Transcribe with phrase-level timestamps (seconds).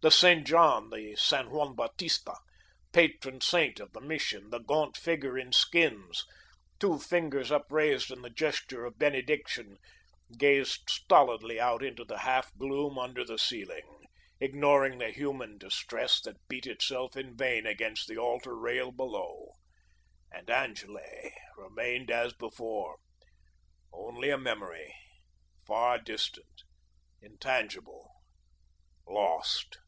[0.00, 0.46] The St.
[0.46, 2.36] John, the San Juan Bautista,
[2.92, 6.24] patron saint of the Mission, the gaunt figure in skins,
[6.78, 9.76] two fingers upraised in the gesture of benediction,
[10.36, 14.04] gazed stolidly out into the half gloom under the ceiling,
[14.38, 19.50] ignoring the human distress that beat itself in vain against the altar rail below,
[20.30, 22.98] and Angele remained as before
[23.92, 24.94] only a memory,
[25.66, 26.62] far distant,
[27.20, 28.08] intangible,
[29.08, 29.78] lost.